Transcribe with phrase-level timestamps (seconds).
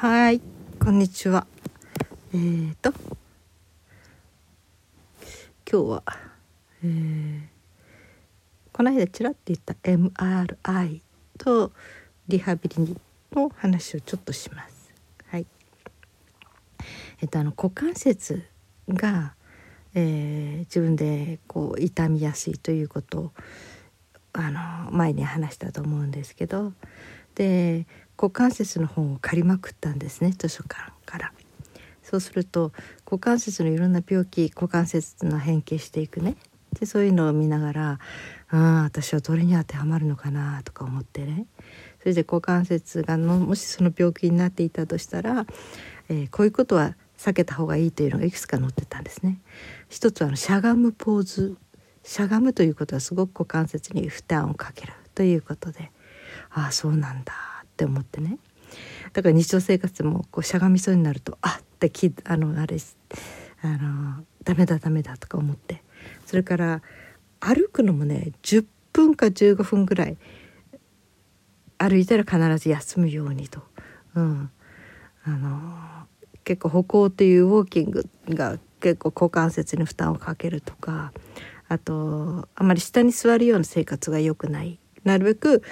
[0.00, 0.40] はい。
[0.82, 1.46] こんにちは。
[2.32, 2.94] えーと。
[5.70, 6.02] 今日は、
[6.82, 7.40] えー、
[8.72, 11.02] この間ちらっと言った MRI
[11.36, 11.72] と
[12.28, 12.96] リハビリ
[13.32, 14.90] の話をちょっとします。
[15.26, 15.46] はい。
[17.20, 18.42] えっとあの股関節
[18.88, 19.34] が、
[19.92, 23.32] えー、自分でこう痛みやすいということを
[24.32, 26.72] あの前に話したと思うんですけど。
[27.34, 27.86] で
[28.20, 31.32] 股関節の本を借りまくったんですね図書館から。
[32.02, 32.72] そうすると
[33.06, 36.36] 股関節のいろんな病気股関節の変形していくね。
[36.78, 37.98] でそういうのを見ながら
[38.48, 41.46] ああ私はどれに当てはまるのかなとか思ってね。
[42.00, 45.46] それで股関節がのもしその病気になっていたとしたら、
[46.10, 49.40] えー、こういうことは避けた方がいいというのがいくつか載ってたんですね。
[49.88, 51.56] 一つはあのしゃがむポーズ。
[52.02, 55.90] しゃがむということはすごく股関節に負担をかけるということで。
[56.50, 57.49] ああそうなんだ。
[57.80, 58.38] って思ってね。
[59.14, 62.76] だから日常生活もこうしゃがみそうになるとあってきあのあれ
[63.62, 65.82] あのダメだダメだとか思って。
[66.26, 66.82] それから
[67.40, 70.16] 歩くのもね10分か15分ぐらい
[71.78, 73.62] 歩いたら必ず休むようにと、
[74.14, 74.50] うん、
[75.24, 76.06] あの
[76.44, 81.12] 結構歩行っていうウォーキングが結構股関節に負担をかけるとか
[81.68, 84.78] あとあまり下に座るような生活が良くない。
[85.04, 85.62] なるべく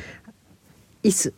[1.02, 1.34] 椅子。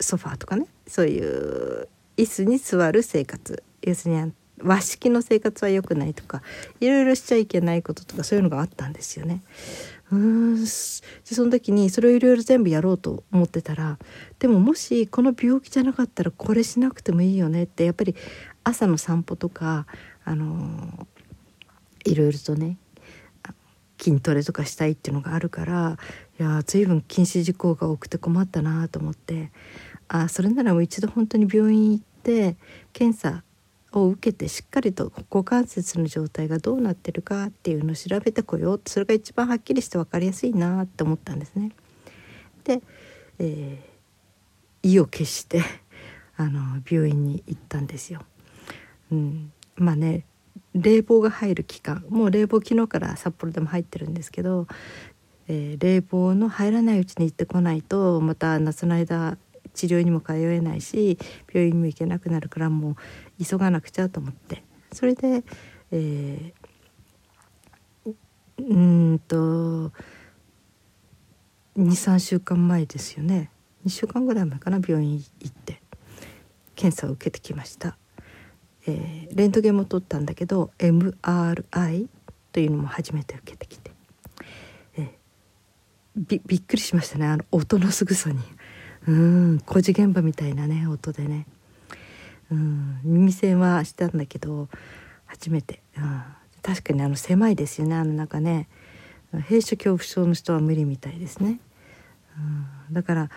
[0.00, 0.66] ソファーとかね。
[0.86, 3.62] そういう椅子に座る生活。
[3.82, 4.32] 要するに
[4.62, 6.42] 和式の生活は良くないとか
[6.80, 9.42] いろいろしちゃいけないこととかそういうのがあったんですよね。
[10.10, 10.66] うん。
[10.66, 11.02] そ
[11.44, 13.98] の時にそれをいろいろ全部やろうと思ってたら
[14.38, 18.14] でももしこの病気じゃなかったらこれしなくてもいいよねってやっぱり
[18.64, 19.86] 朝の散歩とか
[20.24, 21.06] あの
[22.04, 22.78] いろいろとね
[24.00, 25.98] 筋トレとかしたいっていうのがあるから
[26.40, 29.50] いや随分禁止事項が多くて困ったなと思って。
[30.08, 32.56] あそれならもう一度本当に病院行って
[32.92, 33.42] 検査
[33.92, 41.72] を受けてしっかりと股関節の状態がどうなってるかっていうのを調べてこようそれが一番はっきりして分かりやすいなって思ったんですね。
[42.64, 42.82] で、
[43.38, 45.62] えー、意を決して
[46.36, 48.22] あの病院に行ったんですよ。
[49.10, 50.24] うん、まあね
[50.74, 54.66] 冷房が入る期間もう冷房昨日から札幌でも入ってるんですけど、
[55.48, 59.38] えー、冷房の入らないうちに行ってこないとまた夏の間
[59.74, 61.18] 治療にも通えないし
[61.52, 62.96] 病院にも行けなくなるからも
[63.40, 64.62] う急がなくちゃと思って。
[64.92, 65.44] それで、
[65.90, 68.14] えー、
[68.58, 69.92] うんと
[71.76, 73.50] 23週間前ですよね。
[73.86, 75.80] 2週間ぐらい前かな病院行って
[76.74, 77.96] 検査を受けてきました。
[78.86, 82.08] えー、レントゲンも取ったんだけど MRI
[82.52, 83.90] というのも初めて受けてきて、
[84.96, 85.08] えー、
[86.16, 88.38] びびっくりしましたねあの音のすぐさに。
[89.08, 91.46] うん工事現場みたいなね音でね。
[92.50, 94.68] うん耳栓はしたんだけど
[95.26, 96.22] 初めて、うん、
[96.62, 98.68] 確かにあの狭いですよねあの中ね。
[99.32, 101.60] 閉所恐怖症の人は無理みたいですね、
[102.38, 103.30] うん、だから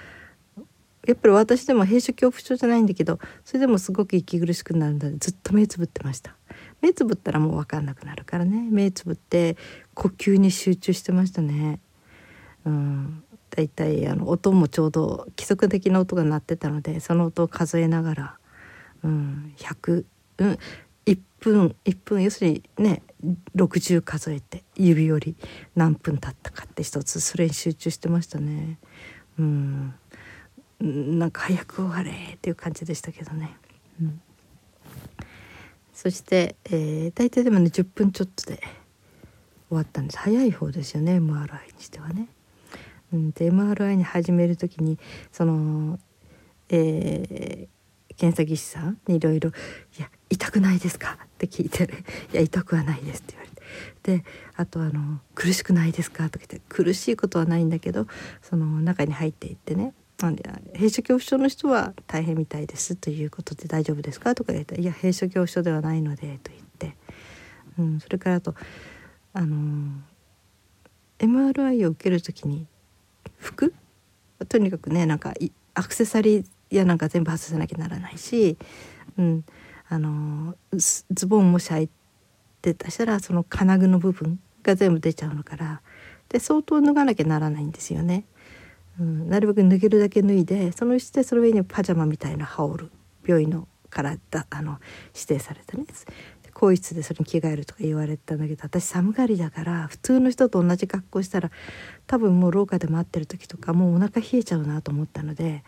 [1.05, 6.35] やっぱり私でも閉所恐怖症じゃないんだけどそれでもすごく息苦しくなるのでずっと目つぶってました。
[6.81, 8.67] 目つぶったらもう分かんなくなるからね。
[8.71, 9.57] 目つぶって
[9.93, 11.79] 呼吸に集中してましたね。
[12.65, 13.23] うん。
[13.51, 18.37] だいたいあの音もちょうど規則的な音が鳴ってたのでその音を数えながら、
[19.03, 20.05] うん、100、
[20.39, 20.57] うん、
[21.05, 23.03] 1分1分要するにね
[23.55, 25.35] 60数えて指より
[25.75, 28.79] 何分経ったかって一つそれに集中してましたね。
[29.37, 29.93] うん
[30.79, 33.55] なんか早く終われっていう感じでしたけどね。
[34.01, 34.21] うん、
[35.93, 38.57] そして、えー、大体でもね10分ちょっとで
[39.69, 42.27] 終わったんです早い方ですよね MRI にしてはね。
[43.13, 44.97] うん、で MRI に始める時に
[45.31, 45.99] その、
[46.69, 49.51] えー、検査技師さんにいろいろ
[49.97, 51.83] 「いや痛くないですか?」って聞いて
[52.33, 53.61] 「いや痛くはないです」って言われて。
[54.03, 58.07] であとあの「苦しくないですか?」とか言って苦しいことはないんだけど
[58.41, 59.93] その中に入っていってね。
[60.21, 62.95] 閉所恐怖症の人は大変みたいです。
[62.95, 64.35] ということで大丈夫ですか？
[64.35, 66.95] とか言ったら「いや閉所恐怖症ではないので」と言って、
[67.79, 68.53] うん、それからあと
[69.33, 69.99] あの、
[71.17, 72.67] MRI を受ける時に
[73.41, 73.73] 服？
[74.47, 75.33] とにかくねなんか
[75.73, 78.57] アクセサリーやなんか全部外さなきゃならないし、
[79.17, 79.45] うん、
[79.89, 81.89] あの、ズボンもし履い
[82.61, 85.81] てたしたらその金具の部分が全部出ちゃうのから
[86.29, 88.25] で相当脱がなきゃならないんですよね。
[88.99, 92.91] うん、なるべく脱げるだけ脱いでそのしてその上にパジャマみたいな羽織る
[93.25, 94.79] 病院のからだあの
[95.13, 95.85] 指定されたね
[96.61, 101.49] 更衣室でそれに着替えるとか言われたんだけど私寒がりだから普通の人と同じ格好したら
[102.05, 105.63] 多分もう廊下で待ってる時とかもうお腹冷えちゃうなと思ったので、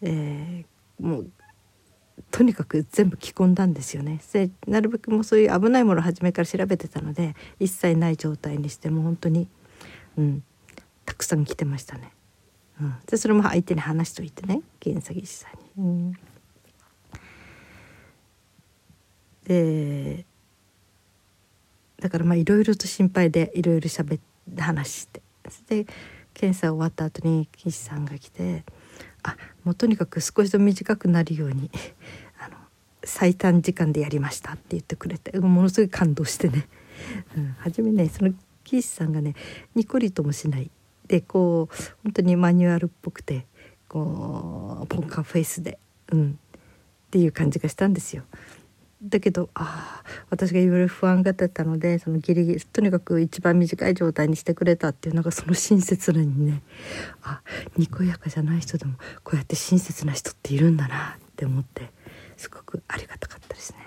[0.00, 1.30] えー、もう
[2.30, 9.48] とにかく全部着込んだんですよねでなるべくもうそういう危ないものを初めから調べてたので一切ない状態にしても本当に、
[10.16, 10.42] うん、
[11.04, 12.12] たくさん来てましたね。
[12.80, 15.90] うん、でそれも相手に話しといてね検査技師さんに。
[15.90, 16.12] うん、
[19.46, 20.24] で
[22.00, 24.20] だからまあいろいろと心配でいろいろ喋っ
[24.54, 25.22] て話して
[25.68, 25.86] で
[26.34, 28.64] 検査終わった後に技師さんが来て
[29.22, 31.70] 「あもうとにかく少しでも短くなるように
[32.38, 32.56] あの
[33.04, 36.68] 最短時間でやりました」って言ってくれてものすごい感動してね、
[37.36, 38.32] うん、初めねその
[38.64, 39.34] 技師さんがね
[39.74, 40.70] ニコリともしない
[41.06, 43.46] でこう本当にマニュアルっぽくて
[43.88, 45.78] こうポンカーフェイスで、
[46.12, 46.38] うん、
[47.08, 48.22] っていう感じがしたんですよ。
[49.02, 56.62] だけどああ私がいろいろ不安がってたのでそのギリギリとにかく一番短い状態にしてくれたっていうのがその親切なにね
[57.22, 57.40] あ
[57.76, 58.94] にこやかじゃない人でも
[59.24, 61.90] こうやって親切な人っているんだなって思って
[62.36, 63.78] すごくありがたかったですね。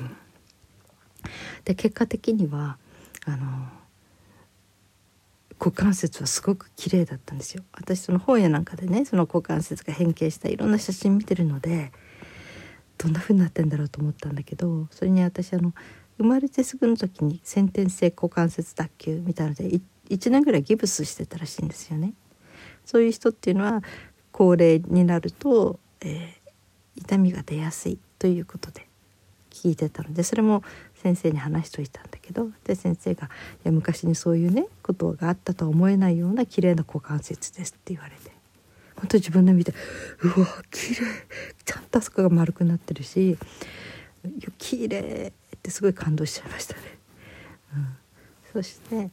[0.00, 0.10] うん、
[1.64, 2.78] で結果的には
[3.26, 3.46] あの
[5.58, 11.92] 股関節はすごく綺麗だったんですよ私その本屋なんかでねその股関節が変形したいろんな写真見てるので
[12.98, 15.72] どんな風になってんだろうと思ったんだけどそれに私あの
[16.18, 22.14] 生まれてすぐの時に先天性股関節脱臼みたいので1年ぐらいギブスしてたらしいんですよね。
[22.84, 23.82] そういう人っていうのは
[24.32, 28.86] 高齢になると、えー、痛みが出やすいということで
[29.50, 30.62] 聞いてたのでそれも
[30.94, 33.28] 先生に話しといたんだけどで先生が
[33.58, 38.35] 「いや昔にそういうねことがあったとは思えないような綺麗な股関節です」って言われて
[38.96, 39.74] 本当自分で見て
[40.22, 41.02] 「うわ綺麗
[41.64, 43.38] ちゃんとあそこが丸くなってるし
[44.58, 46.80] 綺麗ってすごい感動しちゃいましたね。
[47.74, 47.96] うん、
[48.52, 49.10] そして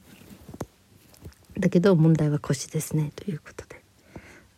[1.60, 3.82] だけど問題は腰ですねということで、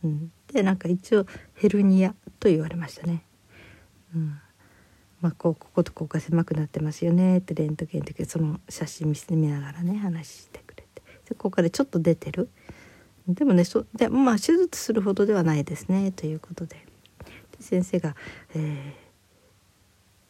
[0.04, 1.26] うん、でなんか一応
[1.56, 3.24] ヘルニアと言われましたね。
[4.16, 4.40] うん。
[5.22, 11.02] まあ、こうこことここが狭くなってますよねってレントゲンの時その写真見せてみながらね話してくれて。
[11.30, 12.50] でここからちょっと出てる。
[13.28, 16.86] でもねそでまあ手術するほどではないですねということで
[17.60, 18.16] 先生が、
[18.54, 18.94] え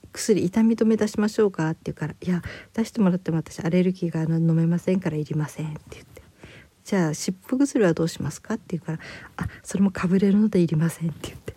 [0.04, 2.42] ー、薬痛み止め出しましょうか?」って言うから「いや
[2.74, 6.22] 出してもらっても私アレルギーが飲めませんからいりません」って言って
[6.86, 9.00] 「じゃあ湿布薬はどうしますか?」って言うから
[9.38, 11.56] 「あそれもかぶれるのでいりません」って言って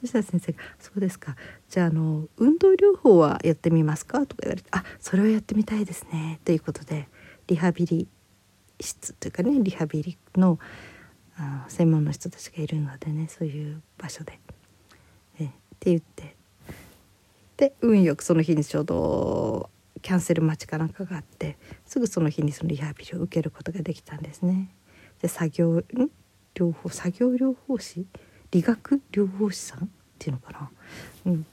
[0.00, 1.36] そしたら先生が「そうですか
[1.68, 7.08] じゃああの運動療法はやってみますか?」とか言われて「あそれはやってみたいですね」ということで
[7.48, 8.08] リハビリ
[8.80, 10.58] 室というかねリハビリの
[11.68, 14.38] 専門の人たちがいるのでねそういう場所で。
[15.38, 15.48] えっ
[15.78, 16.36] て言って。
[17.56, 24.70] で運よくその日にちょうどキャンセル待ちかなんかがあってすぐその日にそのリハビリを受けることができたんですね。
[25.20, 25.84] で作業ん？
[26.54, 28.06] 療法作業療法士？
[28.50, 29.84] 理学療法士さん？
[29.84, 29.88] っ
[30.18, 30.70] ていうのかな、
[31.26, 31.46] うん、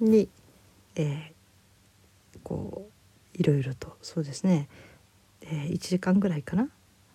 [0.00, 0.28] に、
[0.96, 2.86] えー、こ
[3.34, 4.68] ういろいろとそうですね、
[5.50, 6.68] えー、1時間ぐらいかな、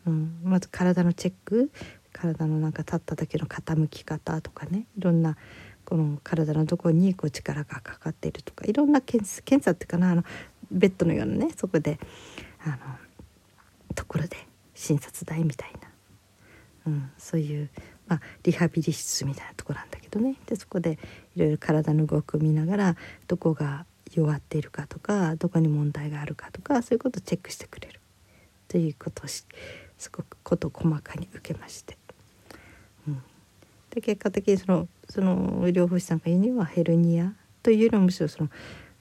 [0.06, 1.71] うん、まず体のチェック。
[2.12, 4.85] 体のなんか立った時の傾き方とかね。
[4.97, 5.35] いろんな
[5.83, 8.65] この体のどこにこう力がかかっているとか。
[8.65, 10.12] いろんな検査検査っていうかな。
[10.12, 10.24] あの
[10.71, 12.00] ベッドのようなねそこで
[12.63, 12.77] あの
[13.95, 14.38] ところで
[14.74, 15.89] 診察台みたいな、
[16.88, 17.69] うん、そういう
[18.07, 20.36] まあ、リハビリ室みたいなとこなんだけどね。
[20.45, 21.00] でそこで
[21.36, 22.95] いろいろ体の動きを見ながら
[23.27, 28.00] どこが弱っているかとかどこに問題があるかとかそういうことをチェックしてくれる。
[28.74, 29.46] ということをす
[30.12, 31.96] ごく事細かに受けまして、
[33.08, 33.24] うん、
[33.92, 38.50] で結果的にそのその療法士さんが言うにはヘルニアというよりもむしろその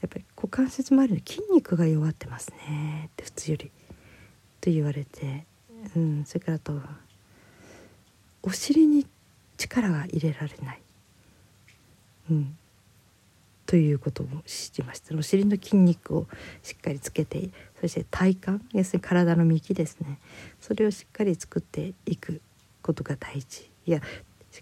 [0.03, 3.71] やっぱり股関節周りの筋肉が弱ってますねって普通より
[4.61, 5.47] と言われて、
[5.97, 6.79] うん、それからと
[8.43, 9.07] お尻に
[9.57, 10.83] 力が入れられない、
[12.31, 12.59] うん、
[13.73, 15.17] ということを知りました。
[15.17, 16.27] お尻の筋肉を
[16.63, 17.49] しっかりつけて
[17.81, 20.19] そして体幹要するに体の幹ですね。
[20.61, 22.43] それをしっかり作っていく
[22.83, 23.71] ことが大事。
[23.87, 24.03] いや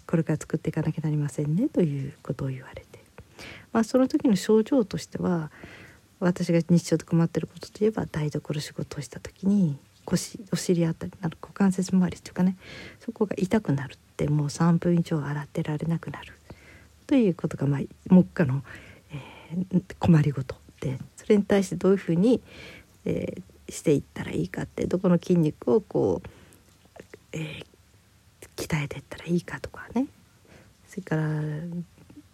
[0.07, 3.03] これから作っていかなきゃなりませんねということを言われて、
[3.73, 5.51] まあ、その時の症状としては
[6.21, 12.55] 私が日常で困ってることといえば台所仕事をした時に腰お尻あたり股関節周りっていうかね
[13.01, 16.33] そこが痛くなるってもう3分以上洗ってられなくなる。
[17.11, 18.63] ということが、まあ、目下の、
[19.99, 22.41] 困りごとでそれに対してどういうふうに、
[23.05, 26.29] えー、していったらいいかってどこの筋肉をこう、
[27.33, 27.65] えー、
[28.55, 30.07] 鍛えていったらいいかとかね。
[30.87, 31.23] それから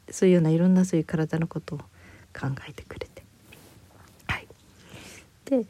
[0.09, 3.23] そういうようないろんなそういう体のことを考えてくれて。
[4.27, 4.47] はい、
[5.45, 5.65] で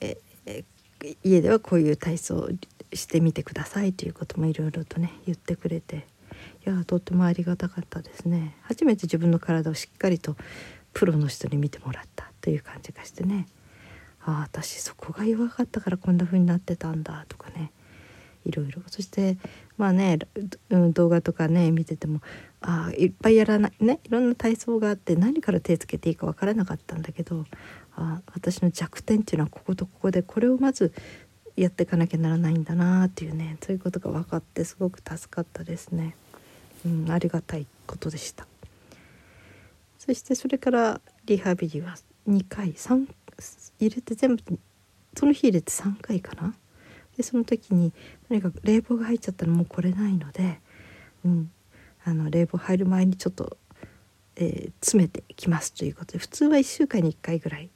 [0.00, 0.64] ええ
[1.22, 2.48] 家ではこういう体操を
[2.92, 6.06] してみてくださいということもいろいろとね言ってくれて。
[6.64, 8.56] いやとってもありがたかったですね。
[8.62, 10.36] 初めて自分の体をしっかりと
[10.92, 13.46] プロの人に見てもらったという感じがしてね。
[14.24, 17.72] ああ私そこが弱かったからこんな風になってたんだとかね。
[18.44, 18.82] いろいろ。
[18.88, 19.36] そして
[19.76, 20.18] まあね、
[20.70, 22.20] 動画とかね見てても
[22.60, 27.46] ああいっぱいやらないねいろんな体操があって何から手つけていいか分からなかったんだけど
[27.96, 30.92] あ私の弱点っていうのはこことここでこれをまず
[31.56, 36.14] やっていかなきゃならないんだなっていうねそういうことが分かってすごく助かったですね、
[36.86, 38.46] うん、ありがたいことでした。
[40.04, 41.94] そしてそれからリハビリは
[42.28, 43.06] 2回3
[43.78, 44.42] 入れて全部
[45.16, 46.56] その日入れて3回かな。
[47.16, 47.92] でその時に
[48.26, 50.58] とにかく冷房が入っちゃったらもう来れないので、
[51.24, 51.52] うん、
[52.04, 53.56] あの冷房入る前にちょっと、
[54.34, 57.70] えー、詰めてきますということで普通は1週間に1回ぐらい。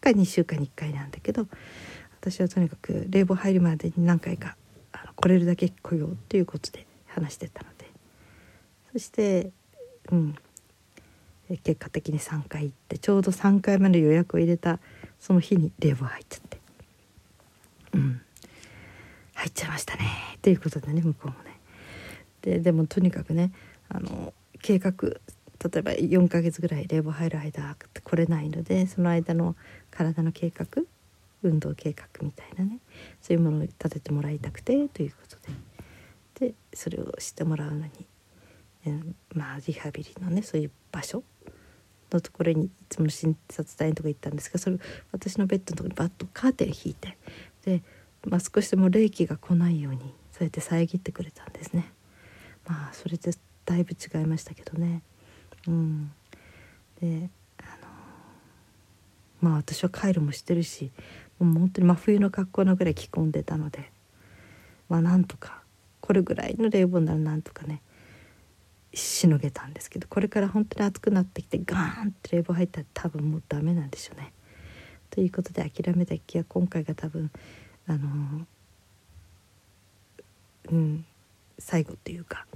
[0.00, 1.46] か2週間に1回なんだけど
[2.20, 4.56] 私はとにかく冷房入るまでに何回か
[4.90, 7.86] あの来れるだけ来ようということで話してたので。
[8.90, 9.52] そして
[10.10, 10.34] うん
[11.48, 14.78] 結果的に3回行ってちょうど3回目の予約を入れた
[15.20, 16.58] その日に冷房入っちゃって。
[17.94, 18.20] うん。
[19.34, 20.04] 入っちゃいましたね。
[20.42, 21.60] ということでね向こうもね。
[22.42, 23.52] ででもとにかくね
[23.88, 29.56] あの計画例えば4ヶ月ぐらい冷房入る間来れないのでその間の
[29.90, 30.66] 体の計画
[31.42, 32.78] 運動計画みたいなね
[33.22, 35.76] そういうものを立ててもらいたくてということで。
[36.38, 37.90] でそれをしてもらうのに、
[38.84, 41.22] えー、まあリハビリのねそういう場所
[42.12, 44.78] のところにいつも診察台のとこ行ったんですがそれ
[45.12, 47.16] 私のベッドのとこにバッとカーテン引いて
[47.64, 47.82] で、
[48.24, 50.00] まあ、少しでも冷気が来ないように
[50.32, 51.90] そうやって遮ってくれたんですね。
[52.66, 53.32] まあそれで
[53.64, 55.02] だいぶ違いましたけどね。
[55.66, 56.12] うん、
[57.00, 57.88] であの
[59.40, 60.90] まあ私はカイロもしてるし
[61.38, 63.90] もう本当に真冬の格好のぐらい着込んでたので
[64.88, 65.62] まあなんとか
[66.00, 67.82] これぐらいの冷房ならなんとかね
[68.96, 74.32] しのげたんですけどこれから本当に暑くなってきてガーンって冷房入ったら多分もうダメなんでしょうね。
[75.10, 77.30] ということで諦めた気は今回が多分
[77.86, 78.46] あの
[80.70, 81.04] うん
[81.58, 82.46] 最後っていうか。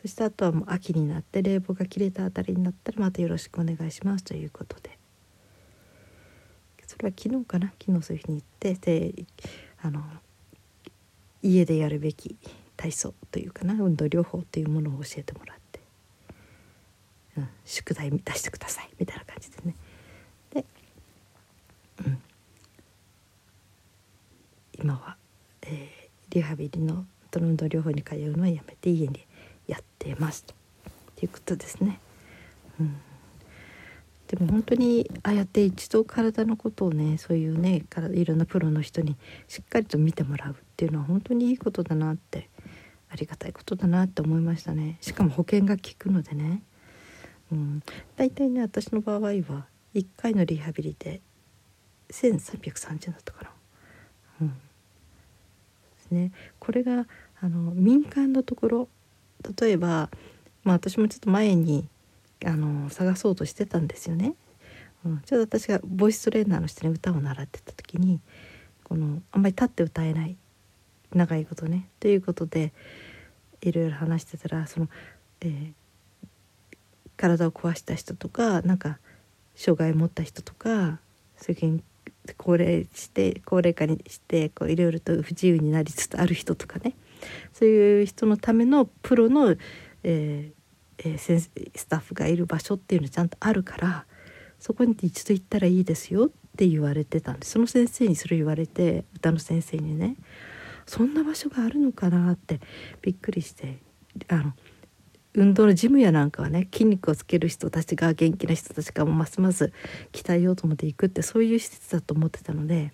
[0.00, 4.24] そしてあとはもう秋になって冷房が切れたあたりになったらまたよろしくお願いします。
[4.24, 4.96] ということで。
[6.86, 7.72] それは昨日かな？
[7.78, 9.24] 昨日そういうふうに言ってで
[9.82, 10.02] あの
[11.42, 12.36] 家でやるべき
[12.76, 15.59] 体操というかな運動療法というものを教えてもらって、
[17.36, 19.74] うん、宿題出してくださいみたいな感じでね。
[20.52, 20.64] で、
[22.06, 22.22] うん、
[24.78, 25.16] 今は、
[25.62, 29.24] えー、リハビリの運動療法に通うのはやめて家に
[29.68, 30.44] やってます。
[31.16, 32.00] ということですね。
[32.80, 32.96] うん。
[34.26, 37.82] でも本当にああやって一度体のことをねそういうね
[38.12, 39.16] いろんなプロの人に
[39.48, 42.48] しっかりと見てもらうっていうのは本当にいいことだなって
[43.10, 44.98] ありがたいことだなって思いましたね。
[45.00, 46.62] しかも保険が効くのでね、
[47.52, 47.82] うん、
[48.16, 51.20] 大体ね私の場合は1回のリハビリで
[52.10, 53.50] 1330だったかな。
[54.42, 54.48] うん。
[54.48, 54.54] で
[55.98, 57.06] すね、これが
[57.40, 58.88] あの民間のところ
[59.58, 60.10] 例えば、
[60.64, 61.88] まあ、私もちょっと前に
[62.44, 64.34] あの探そうとしてたんですよね。
[65.04, 68.20] うん、ちょうど私がボイストレーナーの人に歌を習ってた時に
[68.84, 70.36] このあんまり立って歌えない
[71.14, 71.88] 長いことね。
[72.00, 72.72] ということで
[73.62, 74.88] いろいろ話してたらその、
[75.40, 75.72] えー、
[77.20, 78.98] 体を壊した人とかなんか
[79.54, 80.98] 障害を持った人とか
[81.36, 81.82] そういう
[82.36, 86.94] 高齢して高齢化にしてこういろいろと不自由になりつつある人とかね。
[87.52, 89.54] そういう人のためのプロの、
[90.02, 90.60] えー
[91.04, 94.06] えー、スタッフがいる場所っていうのちゃんとあるから
[94.58, 100.16] そこに一度行ったらいいですよって言われてたんでその先生にそれ言われて歌の先生にね
[100.86, 102.60] そんな場所があるのかなって
[103.02, 103.78] びっくりして
[104.28, 104.52] あの
[105.34, 109.72] 運動のジムやなんかはね筋肉をつける人たちが元気な人たちがますます
[110.12, 112.92] 鍛えようと思っていくってそういう施設だと思ってたので。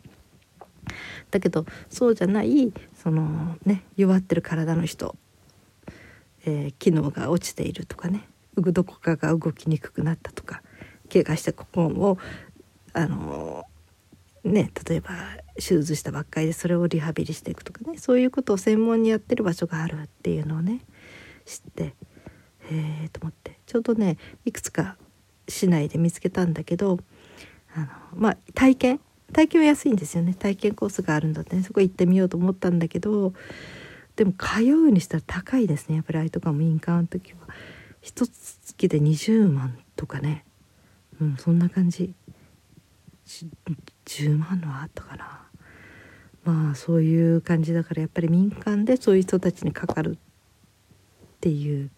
[1.32, 5.16] だけどそうじゃないそのね弱ってる体の人
[6.46, 8.22] えー、機能が落ちているとかね
[8.56, 10.62] どこかが動きにくくなったとか
[11.12, 12.18] 怪我したここを
[12.94, 15.10] あのー、ね例えば
[15.56, 20.80] 手術したばっかりでそれをリハビリしていくとかねそういうことを専門にやってる場所があるっていうのをね
[21.44, 21.94] 知って
[22.70, 23.58] へえと思って。
[23.66, 24.96] ちょうどねいくつか
[25.48, 26.98] 市内で見つけたんだけど
[27.74, 29.00] あのまあ体験？
[29.32, 30.34] 体験は安いんですよね。
[30.34, 33.32] 体験コースがあるんだってそこ行ってみようと思ったんだけど
[34.14, 35.96] でも通うにしたら高いですね。
[35.96, 37.38] やっぱりあいとか民間の時は。
[38.02, 40.44] 一月で20万とかね。
[41.20, 42.14] うんそんな感じ。
[43.26, 45.42] 10万のはあったかな。
[46.44, 50.18] まあそういう感じだからやっぱり民間でそういう人たちにかかるっ
[51.40, 51.90] ていう、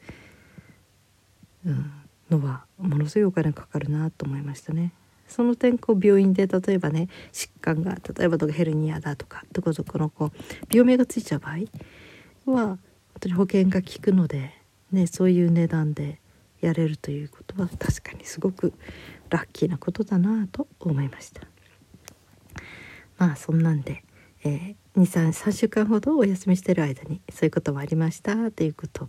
[1.68, 1.92] うん、
[2.30, 4.92] のはものすごいお金かかるなと思いましたね。
[5.28, 10.32] その点こう病院で例えばね疾患が例えばヘルニアだとかどこどこのこう
[10.74, 12.78] 病名がついちゃう場合は本
[13.20, 14.54] 当に保険が効くので、
[14.90, 16.18] ね、そういう値段で
[16.62, 18.72] やれるということは確かにすごく
[19.28, 21.42] ラッキーなことだなと思いました。
[23.18, 24.02] まあそんなんで、
[24.44, 29.08] えー、23週間ほどお休みしてる間にそういうこともありましたということを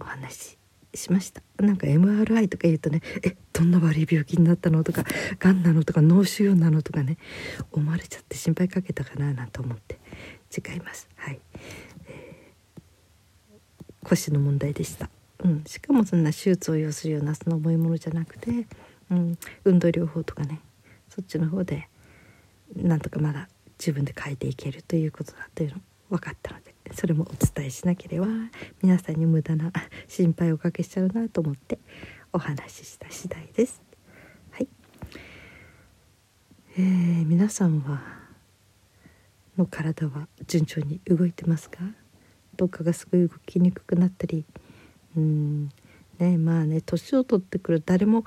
[0.00, 0.61] お話し
[0.94, 1.42] しました。
[1.58, 5.04] なんか MRI とか言うとね「えどんな悪い病気になったの?」とか
[5.38, 7.18] 「がんなの?」とか「脳腫瘍なの?」とかね
[7.70, 9.98] 思われちゃって心配かけたかななんて思って。
[10.52, 11.08] 違います。
[11.16, 11.40] はい、
[12.06, 15.08] えー、腰の問題でした、
[15.42, 18.66] うん、しかもそんな手術を要するようなその重いものじゃなくて、
[19.10, 20.60] うん、運動療法とかね。
[21.08, 21.88] そっちの方で
[22.74, 25.76] なんとかまだ自分で変えていけるということだというの
[26.10, 26.71] 分かったので。
[26.92, 28.26] それもお伝えしなければ
[28.82, 29.72] 皆さんに無駄な
[30.08, 31.78] 心配をおかけしちゃうなと思って
[32.32, 33.82] お話しした次第です。
[34.50, 34.68] はい、
[36.78, 38.02] えー、皆さんは
[39.56, 41.78] の体は順調に動いてますか？
[42.56, 44.44] どっかがすごい動きにくくなったり
[45.16, 45.70] うん
[46.18, 48.24] ねまあね年を取ってくる誰も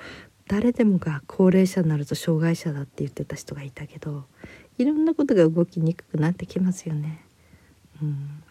[0.47, 4.25] 誰でもが高齢者になると障害者だって言ってた人がいたけど
[4.77, 7.23] いろんなことが動きにくくなってきますよね。
[8.01, 8.43] うん、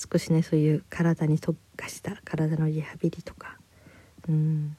[0.00, 3.58] 少しねそういう体に特化した体のリハビリとか、
[4.28, 4.76] うん。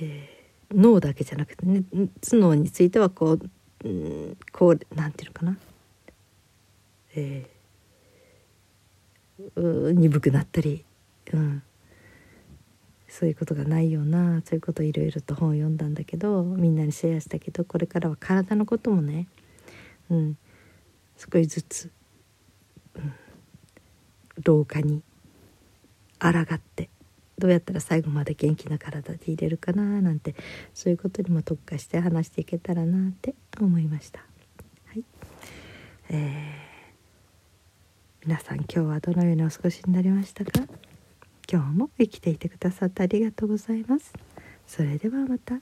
[0.00, 1.84] えー、脳だけじゃなくてね
[2.20, 3.40] 頭脳についてはこう、
[3.84, 5.56] うん、こうなんていうのかな、
[7.14, 10.84] えー、鈍くなったり、
[11.32, 11.62] うん、
[13.08, 19.28] そういうことがないようなそういうことをいろいろと本を読んだんだけどみんなにシェアしたけどこれからは体のこともね、
[20.10, 20.38] うん、
[21.16, 21.90] 少しずつ、
[22.96, 23.12] うん、
[24.42, 25.02] 老化に
[26.18, 26.88] 抗って
[27.38, 30.34] どうやったら最後まで元気な体でいれるかななんて
[30.72, 34.20] そういうことにも特化して話していけたらなって思いました。
[34.86, 35.04] はい
[36.10, 40.50] えー、皆さん今日はどのようにお過ごしになりましたか？
[41.50, 44.12] 今日も生きていてくださってありがとうございます。
[44.66, 45.60] それではまた。